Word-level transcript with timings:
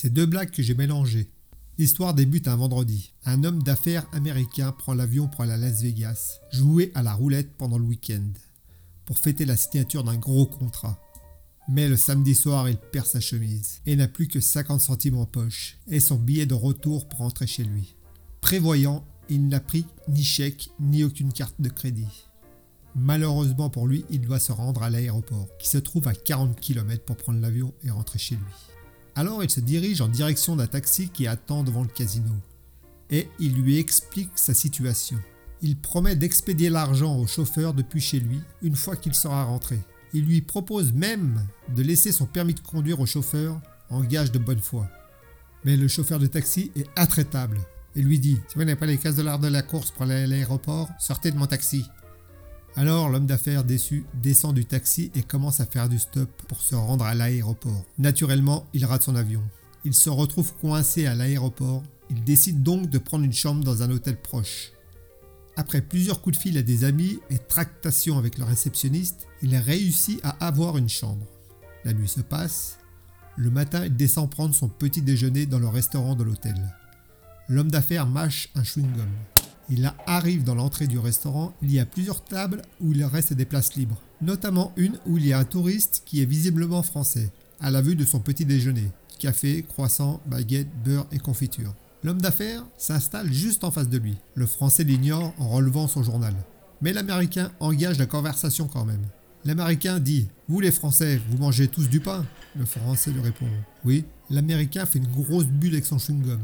C'est 0.00 0.12
deux 0.12 0.26
blagues 0.26 0.52
que 0.52 0.62
j'ai 0.62 0.76
mélangées. 0.76 1.28
L'histoire 1.76 2.14
débute 2.14 2.46
un 2.46 2.54
vendredi. 2.54 3.14
Un 3.24 3.42
homme 3.42 3.64
d'affaires 3.64 4.06
américain 4.12 4.70
prend 4.70 4.94
l'avion 4.94 5.26
pour 5.26 5.40
aller 5.40 5.54
à 5.54 5.56
Las 5.56 5.82
Vegas, 5.82 6.38
jouer 6.52 6.92
à 6.94 7.02
la 7.02 7.14
roulette 7.14 7.56
pendant 7.58 7.78
le 7.78 7.84
week-end, 7.84 8.30
pour 9.06 9.18
fêter 9.18 9.44
la 9.44 9.56
signature 9.56 10.04
d'un 10.04 10.14
gros 10.14 10.46
contrat. 10.46 11.02
Mais 11.68 11.88
le 11.88 11.96
samedi 11.96 12.36
soir, 12.36 12.68
il 12.68 12.76
perd 12.76 13.06
sa 13.06 13.18
chemise 13.18 13.80
et 13.86 13.96
n'a 13.96 14.06
plus 14.06 14.28
que 14.28 14.38
50 14.38 14.80
centimes 14.80 15.16
en 15.16 15.26
poche 15.26 15.78
et 15.88 15.98
son 15.98 16.14
billet 16.14 16.46
de 16.46 16.54
retour 16.54 17.08
pour 17.08 17.18
rentrer 17.18 17.48
chez 17.48 17.64
lui. 17.64 17.96
Prévoyant, 18.40 19.04
il 19.28 19.48
n'a 19.48 19.58
pris 19.58 19.84
ni 20.06 20.22
chèque 20.22 20.70
ni 20.78 21.02
aucune 21.02 21.32
carte 21.32 21.60
de 21.60 21.70
crédit. 21.70 22.28
Malheureusement 22.94 23.68
pour 23.68 23.88
lui, 23.88 24.04
il 24.10 24.20
doit 24.20 24.38
se 24.38 24.52
rendre 24.52 24.84
à 24.84 24.90
l'aéroport, 24.90 25.48
qui 25.58 25.68
se 25.68 25.78
trouve 25.78 26.06
à 26.06 26.14
40 26.14 26.60
km 26.60 27.04
pour 27.04 27.16
prendre 27.16 27.40
l'avion 27.40 27.74
et 27.82 27.90
rentrer 27.90 28.20
chez 28.20 28.36
lui. 28.36 28.77
Alors 29.18 29.42
il 29.42 29.50
se 29.50 29.58
dirige 29.58 30.00
en 30.00 30.06
direction 30.06 30.54
d'un 30.54 30.68
taxi 30.68 31.08
qui 31.08 31.26
attend 31.26 31.64
devant 31.64 31.82
le 31.82 31.88
casino. 31.88 32.30
Et 33.10 33.28
il 33.40 33.52
lui 33.60 33.76
explique 33.76 34.30
sa 34.36 34.54
situation. 34.54 35.18
Il 35.60 35.76
promet 35.76 36.14
d'expédier 36.14 36.70
l'argent 36.70 37.16
au 37.16 37.26
chauffeur 37.26 37.74
depuis 37.74 38.00
chez 38.00 38.20
lui 38.20 38.38
une 38.62 38.76
fois 38.76 38.94
qu'il 38.94 39.16
sera 39.16 39.42
rentré. 39.42 39.80
Il 40.14 40.24
lui 40.24 40.40
propose 40.40 40.92
même 40.92 41.44
de 41.74 41.82
laisser 41.82 42.12
son 42.12 42.26
permis 42.26 42.54
de 42.54 42.60
conduire 42.60 43.00
au 43.00 43.06
chauffeur 43.06 43.60
en 43.90 44.04
gage 44.04 44.30
de 44.30 44.38
bonne 44.38 44.60
foi. 44.60 44.88
Mais 45.64 45.76
le 45.76 45.88
chauffeur 45.88 46.20
de 46.20 46.28
taxi 46.28 46.70
est 46.76 46.86
intraitable 46.96 47.58
et 47.96 48.02
lui 48.02 48.20
dit 48.20 48.38
Si 48.46 48.54
vous 48.54 48.60
n'avez 48.60 48.76
pas 48.76 48.86
les 48.86 48.98
15 48.98 49.16
dollars 49.16 49.40
de 49.40 49.48
la 49.48 49.62
course 49.62 49.90
pour 49.90 50.02
aller 50.02 50.14
à 50.14 50.26
l'aéroport, 50.28 50.90
sortez 51.00 51.32
de 51.32 51.36
mon 51.38 51.46
taxi. 51.46 51.84
Alors 52.76 53.08
l'homme 53.08 53.26
d'affaires 53.26 53.64
déçu 53.64 54.04
descend 54.14 54.54
du 54.54 54.64
taxi 54.64 55.10
et 55.14 55.22
commence 55.22 55.60
à 55.60 55.66
faire 55.66 55.88
du 55.88 55.98
stop 55.98 56.30
pour 56.48 56.60
se 56.60 56.74
rendre 56.74 57.04
à 57.04 57.14
l'aéroport. 57.14 57.84
Naturellement, 57.98 58.66
il 58.72 58.84
rate 58.84 59.02
son 59.02 59.16
avion. 59.16 59.42
Il 59.84 59.94
se 59.94 60.10
retrouve 60.10 60.54
coincé 60.54 61.06
à 61.06 61.14
l'aéroport. 61.14 61.82
Il 62.10 62.24
décide 62.24 62.62
donc 62.62 62.88
de 62.88 62.98
prendre 62.98 63.24
une 63.24 63.32
chambre 63.32 63.64
dans 63.64 63.82
un 63.82 63.90
hôtel 63.90 64.20
proche. 64.20 64.72
Après 65.56 65.80
plusieurs 65.80 66.22
coups 66.22 66.36
de 66.36 66.42
fil 66.42 66.56
à 66.56 66.62
des 66.62 66.84
amis 66.84 67.18
et 67.30 67.38
tractations 67.38 68.16
avec 68.16 68.38
le 68.38 68.44
réceptionniste, 68.44 69.26
il 69.42 69.56
réussit 69.56 70.20
à 70.22 70.30
avoir 70.46 70.78
une 70.78 70.88
chambre. 70.88 71.26
La 71.84 71.92
nuit 71.92 72.08
se 72.08 72.20
passe. 72.20 72.78
Le 73.36 73.50
matin, 73.50 73.84
il 73.84 73.96
descend 73.96 74.30
prendre 74.30 74.54
son 74.54 74.68
petit 74.68 75.02
déjeuner 75.02 75.46
dans 75.46 75.58
le 75.58 75.68
restaurant 75.68 76.14
de 76.14 76.22
l'hôtel. 76.22 76.54
L'homme 77.48 77.70
d'affaires 77.70 78.06
mâche 78.06 78.50
un 78.54 78.62
chewing-gum. 78.62 79.08
Il 79.70 79.92
arrive 80.06 80.44
dans 80.44 80.54
l'entrée 80.54 80.86
du 80.86 80.98
restaurant, 80.98 81.52
il 81.60 81.72
y 81.72 81.78
a 81.78 81.84
plusieurs 81.86 82.24
tables 82.24 82.62
où 82.80 82.92
il 82.92 83.04
reste 83.04 83.34
des 83.34 83.44
places 83.44 83.74
libres, 83.74 84.00
notamment 84.22 84.72
une 84.76 84.98
où 85.06 85.18
il 85.18 85.26
y 85.26 85.32
a 85.32 85.38
un 85.38 85.44
touriste 85.44 86.02
qui 86.06 86.22
est 86.22 86.26
visiblement 86.26 86.82
français, 86.82 87.30
à 87.60 87.70
la 87.70 87.82
vue 87.82 87.96
de 87.96 88.04
son 88.04 88.20
petit 88.20 88.46
déjeuner, 88.46 88.90
café, 89.18 89.62
croissant, 89.62 90.20
baguette, 90.26 90.68
beurre 90.84 91.06
et 91.12 91.18
confiture. 91.18 91.74
L'homme 92.02 92.22
d'affaires 92.22 92.64
s'installe 92.78 93.32
juste 93.32 93.64
en 93.64 93.70
face 93.70 93.88
de 93.88 93.98
lui. 93.98 94.16
Le 94.34 94.46
français 94.46 94.84
l'ignore 94.84 95.34
en 95.38 95.48
relevant 95.48 95.88
son 95.88 96.02
journal. 96.02 96.34
Mais 96.80 96.92
l'américain 96.92 97.50
engage 97.58 97.98
la 97.98 98.06
conversation 98.06 98.68
quand 98.68 98.84
même. 98.84 99.04
L'américain 99.44 99.98
dit 99.98 100.28
Vous 100.48 100.60
les 100.60 100.70
français, 100.70 101.20
vous 101.28 101.38
mangez 101.38 101.66
tous 101.68 101.88
du 101.88 102.00
pain? 102.00 102.24
Le 102.56 102.64
français 102.64 103.10
lui 103.10 103.20
répond 103.20 103.46
Oui. 103.84 104.04
L'américain 104.30 104.86
fait 104.86 104.98
une 104.98 105.08
grosse 105.08 105.46
bulle 105.46 105.72
avec 105.72 105.86
son 105.86 105.96
chewing-gum. 105.96 106.38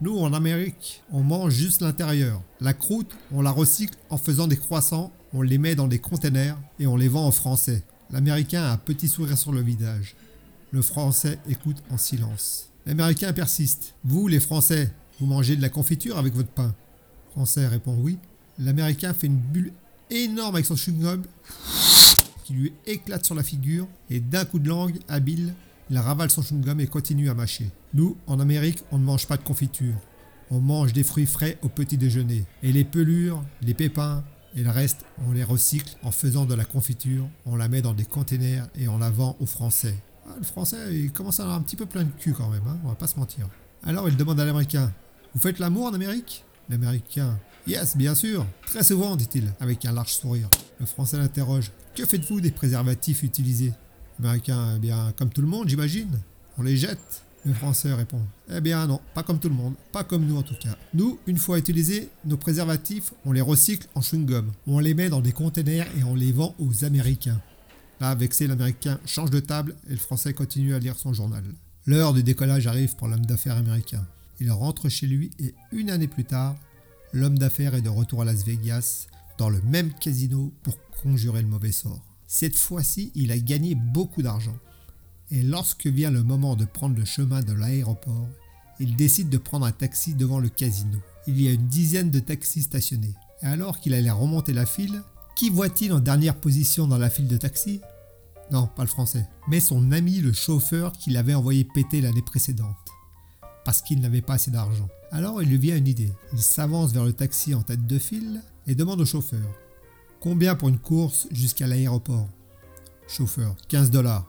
Nous, 0.00 0.16
en 0.16 0.32
Amérique, 0.32 1.02
on 1.10 1.24
mange 1.24 1.52
juste 1.54 1.82
l'intérieur. 1.82 2.40
La 2.60 2.72
croûte, 2.72 3.16
on 3.32 3.42
la 3.42 3.50
recycle 3.50 3.98
en 4.10 4.16
faisant 4.16 4.46
des 4.46 4.56
croissants, 4.56 5.12
on 5.32 5.42
les 5.42 5.58
met 5.58 5.74
dans 5.74 5.88
des 5.88 5.98
containers 5.98 6.56
et 6.78 6.86
on 6.86 6.96
les 6.96 7.08
vend 7.08 7.26
aux 7.26 7.32
Français. 7.32 7.82
L'Américain 8.12 8.62
a 8.62 8.72
un 8.72 8.76
petit 8.76 9.08
sourire 9.08 9.36
sur 9.36 9.50
le 9.50 9.60
visage. 9.60 10.14
Le 10.70 10.82
Français 10.82 11.40
écoute 11.48 11.82
en 11.90 11.98
silence. 11.98 12.70
L'Américain 12.86 13.32
persiste. 13.32 13.94
Vous, 14.04 14.28
les 14.28 14.38
Français, 14.38 14.92
vous 15.18 15.26
mangez 15.26 15.56
de 15.56 15.62
la 15.62 15.68
confiture 15.68 16.16
avec 16.16 16.32
votre 16.32 16.48
pain? 16.48 16.72
Français 17.32 17.66
répond 17.66 17.96
oui. 17.98 18.18
L'Américain 18.60 19.12
fait 19.12 19.26
une 19.26 19.36
bulle 19.36 19.72
énorme 20.10 20.54
avec 20.54 20.66
son 20.66 20.76
chewing-gum 20.76 21.22
qui 22.44 22.52
lui 22.52 22.72
éclate 22.86 23.24
sur 23.24 23.34
la 23.34 23.42
figure 23.42 23.88
et 24.10 24.20
d'un 24.20 24.44
coup 24.44 24.60
de 24.60 24.68
langue 24.68 24.98
habile, 25.08 25.54
il 25.90 25.98
ravale 25.98 26.30
son 26.30 26.42
chewing-gum 26.42 26.80
et 26.80 26.86
continue 26.86 27.30
à 27.30 27.34
mâcher. 27.34 27.70
Nous, 27.94 28.16
en 28.26 28.40
Amérique, 28.40 28.84
on 28.92 28.98
ne 28.98 29.04
mange 29.04 29.26
pas 29.26 29.36
de 29.36 29.42
confiture. 29.42 29.94
On 30.50 30.60
mange 30.60 30.92
des 30.92 31.02
fruits 31.02 31.26
frais 31.26 31.58
au 31.62 31.68
petit 31.68 31.96
déjeuner. 31.96 32.44
Et 32.62 32.72
les 32.72 32.84
pelures, 32.84 33.42
les 33.62 33.74
pépins 33.74 34.24
et 34.54 34.62
le 34.62 34.70
reste, 34.70 35.04
on 35.26 35.32
les 35.32 35.44
recycle 35.44 35.96
en 36.02 36.10
faisant 36.10 36.46
de 36.46 36.54
la 36.54 36.64
confiture. 36.64 37.28
On 37.46 37.56
la 37.56 37.68
met 37.68 37.82
dans 37.82 37.94
des 37.94 38.04
containers 38.04 38.68
et 38.78 38.88
on 38.88 38.98
la 38.98 39.10
vend 39.10 39.36
aux 39.40 39.46
Français. 39.46 39.94
Ah, 40.26 40.34
le 40.38 40.44
Français, 40.44 40.76
il 40.92 41.12
commence 41.12 41.40
à 41.40 41.44
avoir 41.44 41.58
un 41.58 41.62
petit 41.62 41.76
peu 41.76 41.86
plein 41.86 42.04
de 42.04 42.10
cul 42.10 42.32
quand 42.32 42.48
même, 42.48 42.66
hein, 42.66 42.78
on 42.84 42.88
va 42.88 42.94
pas 42.94 43.06
se 43.06 43.18
mentir. 43.18 43.48
Alors 43.82 44.08
il 44.08 44.16
demande 44.16 44.40
à 44.40 44.44
l'Américain 44.44 44.92
Vous 45.34 45.40
faites 45.40 45.58
l'amour 45.58 45.86
en 45.86 45.94
Amérique? 45.94 46.44
L'Américain 46.68 47.38
Yes, 47.66 47.96
bien 47.96 48.14
sûr, 48.14 48.46
très 48.66 48.82
souvent, 48.82 49.14
dit-il, 49.16 49.52
avec 49.60 49.84
un 49.84 49.92
large 49.92 50.12
sourire. 50.12 50.48
Le 50.80 50.86
Français 50.86 51.18
l'interroge 51.18 51.70
Que 51.94 52.06
faites-vous 52.06 52.40
des 52.40 52.50
préservatifs 52.50 53.22
utilisés? 53.22 53.72
L'Américain, 54.20 54.74
eh 54.76 54.78
bien, 54.78 55.12
comme 55.16 55.30
tout 55.30 55.40
le 55.40 55.46
monde, 55.46 55.68
j'imagine. 55.68 56.18
On 56.58 56.62
les 56.62 56.76
jette. 56.76 57.24
Le 57.44 57.54
Français 57.54 57.94
répond 57.94 58.20
Eh 58.52 58.60
bien 58.60 58.86
non, 58.86 59.00
pas 59.14 59.22
comme 59.22 59.38
tout 59.38 59.48
le 59.48 59.54
monde, 59.54 59.74
pas 59.92 60.02
comme 60.02 60.26
nous 60.26 60.36
en 60.36 60.42
tout 60.42 60.56
cas. 60.60 60.76
Nous, 60.92 61.18
une 61.26 61.38
fois 61.38 61.58
utilisés, 61.58 62.08
nos 62.24 62.36
préservatifs, 62.36 63.14
on 63.24 63.32
les 63.32 63.40
recycle 63.40 63.86
en 63.94 64.00
chewing-gum. 64.00 64.46
On 64.66 64.80
les 64.80 64.92
met 64.92 65.08
dans 65.08 65.20
des 65.20 65.32
containers 65.32 65.86
et 65.96 66.02
on 66.02 66.14
les 66.14 66.32
vend 66.32 66.54
aux 66.58 66.84
Américains. 66.84 67.40
Là, 68.00 68.14
vexé, 68.14 68.46
l'Américain 68.46 68.98
change 69.06 69.30
de 69.30 69.40
table 69.40 69.76
et 69.88 69.92
le 69.92 69.98
Français 69.98 70.34
continue 70.34 70.74
à 70.74 70.78
lire 70.78 70.96
son 70.96 71.12
journal. 71.12 71.44
L'heure 71.86 72.12
du 72.12 72.22
décollage 72.22 72.66
arrive 72.66 72.96
pour 72.96 73.08
l'homme 73.08 73.24
d'affaires 73.24 73.56
américain. 73.56 74.04
Il 74.40 74.50
rentre 74.50 74.88
chez 74.88 75.06
lui 75.06 75.30
et 75.38 75.54
une 75.72 75.90
année 75.90 76.08
plus 76.08 76.24
tard, 76.24 76.56
l'homme 77.12 77.38
d'affaires 77.38 77.74
est 77.74 77.82
de 77.82 77.88
retour 77.88 78.22
à 78.22 78.24
Las 78.24 78.44
Vegas, 78.44 79.06
dans 79.38 79.48
le 79.48 79.60
même 79.62 79.92
casino 79.94 80.52
pour 80.62 80.76
conjurer 81.02 81.42
le 81.42 81.48
mauvais 81.48 81.72
sort. 81.72 82.04
Cette 82.30 82.58
fois-ci, 82.58 83.10
il 83.14 83.32
a 83.32 83.38
gagné 83.38 83.74
beaucoup 83.74 84.20
d'argent. 84.20 84.56
Et 85.30 85.42
lorsque 85.42 85.86
vient 85.86 86.10
le 86.10 86.22
moment 86.22 86.56
de 86.56 86.66
prendre 86.66 86.94
le 86.94 87.06
chemin 87.06 87.40
de 87.42 87.54
l'aéroport, 87.54 88.28
il 88.78 88.96
décide 88.96 89.30
de 89.30 89.38
prendre 89.38 89.64
un 89.64 89.72
taxi 89.72 90.12
devant 90.12 90.38
le 90.38 90.50
casino. 90.50 90.98
Il 91.26 91.40
y 91.40 91.48
a 91.48 91.52
une 91.52 91.68
dizaine 91.68 92.10
de 92.10 92.20
taxis 92.20 92.62
stationnés. 92.62 93.14
Et 93.42 93.46
alors 93.46 93.80
qu'il 93.80 93.94
allait 93.94 94.10
remonter 94.10 94.52
la 94.52 94.66
file, 94.66 95.02
qui 95.36 95.48
voit-il 95.48 95.90
en 95.90 96.00
dernière 96.00 96.38
position 96.38 96.86
dans 96.86 96.98
la 96.98 97.08
file 97.08 97.28
de 97.28 97.38
taxi? 97.38 97.80
Non, 98.50 98.66
pas 98.66 98.82
le 98.82 98.88
français, 98.88 99.26
mais 99.48 99.60
son 99.60 99.90
ami 99.90 100.20
le 100.20 100.34
chauffeur 100.34 100.92
qu'il 100.92 101.16
avait 101.16 101.34
envoyé 101.34 101.64
péter 101.64 102.02
l'année 102.02 102.22
précédente. 102.22 102.76
Parce 103.64 103.80
qu'il 103.80 104.00
n'avait 104.00 104.20
pas 104.20 104.34
assez 104.34 104.50
d'argent. 104.50 104.88
Alors 105.12 105.42
il 105.42 105.48
lui 105.48 105.56
vient 105.56 105.78
une 105.78 105.88
idée. 105.88 106.12
Il 106.34 106.40
s'avance 106.40 106.92
vers 106.92 107.04
le 107.04 107.14
taxi 107.14 107.54
en 107.54 107.62
tête 107.62 107.86
de 107.86 107.98
file 107.98 108.42
et 108.66 108.74
demande 108.74 109.00
au 109.00 109.06
chauffeur 109.06 109.48
Combien 110.20 110.56
pour 110.56 110.68
une 110.68 110.80
course 110.80 111.28
jusqu'à 111.30 111.68
l'aéroport? 111.68 112.28
Chauffeur 113.06 113.56
15 113.68 113.92
dollars. 113.92 114.28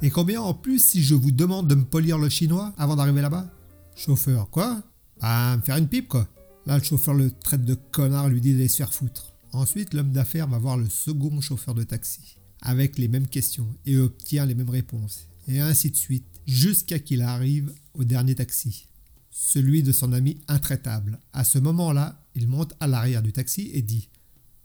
Et 0.00 0.08
combien 0.08 0.40
en 0.40 0.54
plus 0.54 0.82
si 0.82 1.02
je 1.02 1.14
vous 1.14 1.30
demande 1.30 1.68
de 1.68 1.74
me 1.74 1.84
polir 1.84 2.16
le 2.16 2.30
chinois 2.30 2.72
avant 2.78 2.96
d'arriver 2.96 3.20
là-bas? 3.20 3.46
Chauffeur, 3.94 4.48
quoi? 4.48 4.82
Bah, 5.20 5.54
me 5.58 5.62
faire 5.62 5.76
une 5.76 5.86
pipe, 5.86 6.08
quoi. 6.08 6.26
Là, 6.64 6.78
le 6.78 6.82
chauffeur 6.82 7.12
le 7.12 7.30
traite 7.30 7.64
de 7.64 7.74
connard, 7.74 8.30
lui 8.30 8.40
dit 8.40 8.54
d'aller 8.54 8.68
se 8.68 8.78
faire 8.78 8.94
foutre. 8.94 9.34
Ensuite, 9.52 9.92
l'homme 9.92 10.12
d'affaires 10.12 10.48
va 10.48 10.58
voir 10.58 10.78
le 10.78 10.88
second 10.88 11.42
chauffeur 11.42 11.74
de 11.74 11.82
taxi, 11.82 12.38
avec 12.62 12.96
les 12.96 13.08
mêmes 13.08 13.28
questions, 13.28 13.68
et 13.84 13.98
obtient 13.98 14.46
les 14.46 14.54
mêmes 14.54 14.70
réponses. 14.70 15.28
Et 15.46 15.60
ainsi 15.60 15.90
de 15.90 15.96
suite, 15.96 16.40
jusqu'à 16.46 16.98
qu'il 16.98 17.20
arrive 17.20 17.72
au 17.92 18.04
dernier 18.04 18.34
taxi. 18.34 18.88
Celui 19.30 19.82
de 19.82 19.92
son 19.92 20.14
ami 20.14 20.40
intraitable. 20.48 21.20
À 21.34 21.44
ce 21.44 21.58
moment-là, 21.58 22.18
il 22.34 22.48
monte 22.48 22.72
à 22.80 22.86
l'arrière 22.86 23.22
du 23.22 23.32
taxi 23.32 23.70
et 23.74 23.82
dit 23.82 24.08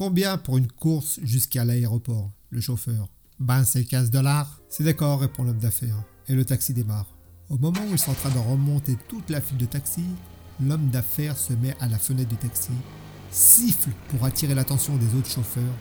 Combien 0.00 0.38
pour 0.38 0.56
une 0.56 0.66
course 0.66 1.20
jusqu'à 1.22 1.62
l'aéroport? 1.62 2.30
Le 2.48 2.62
chauffeur. 2.62 3.10
Ben, 3.38 3.64
c'est 3.64 3.84
15 3.84 4.10
dollars. 4.10 4.62
C'est 4.70 4.82
d'accord, 4.82 5.20
répond 5.20 5.42
l'homme 5.42 5.58
d'affaires. 5.58 6.02
Et 6.26 6.34
le 6.34 6.46
taxi 6.46 6.72
démarre. 6.72 7.18
Au 7.50 7.58
moment 7.58 7.82
où 7.86 7.92
ils 7.92 7.98
sont 7.98 8.12
en 8.12 8.14
train 8.14 8.30
de 8.30 8.38
remonter 8.38 8.96
toute 9.08 9.28
la 9.28 9.42
file 9.42 9.58
de 9.58 9.66
taxi, 9.66 10.04
l'homme 10.58 10.88
d'affaires 10.88 11.36
se 11.36 11.52
met 11.52 11.76
à 11.80 11.86
la 11.86 11.98
fenêtre 11.98 12.30
du 12.30 12.36
taxi, 12.36 12.70
siffle 13.30 13.90
pour 14.08 14.24
attirer 14.24 14.54
l'attention 14.54 14.96
des 14.96 15.18
autres 15.18 15.28
chauffeurs 15.28 15.76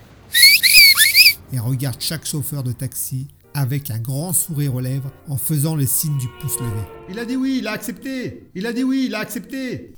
et 1.54 1.60
regarde 1.60 2.02
chaque 2.02 2.26
chauffeur 2.26 2.64
de 2.64 2.74
taxi 2.74 3.30
avec 3.54 3.90
un 3.90 4.00
grand 4.00 4.34
sourire 4.34 4.76
aux 4.76 4.82
lèvres 4.82 5.14
en 5.30 5.38
faisant 5.38 5.76
le 5.76 5.86
signe 5.86 6.18
du 6.18 6.28
pouce 6.42 6.60
levé. 6.60 6.82
Il 7.10 7.20
a 7.20 7.26
dit 7.26 7.38
oui, 7.38 7.60
il 7.62 7.68
a 7.68 7.72
accepté. 7.72 8.50
Il 8.54 8.66
a 8.66 8.74
dit 8.74 8.84
oui, 8.84 9.06
il 9.08 9.16
a 9.16 9.20
accepté. 9.20 9.94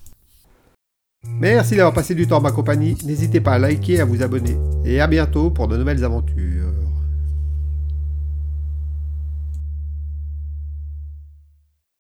Merci 1.28 1.76
d'avoir 1.76 1.94
passé 1.94 2.16
du 2.16 2.26
temps 2.26 2.38
en 2.38 2.42
ma 2.42 2.52
compagnie. 2.52 2.98
N'hésitez 3.06 3.42
pas 3.42 3.54
à 3.54 3.60
liker 3.60 4.00
à 4.00 4.06
vous 4.06 4.24
abonner. 4.24 4.58
Et 4.86 5.00
à 5.00 5.08
bientôt 5.08 5.52
pour 5.52 5.68
de 5.68 5.78
nouvelles 5.78 6.04
aventures. 6.04 6.61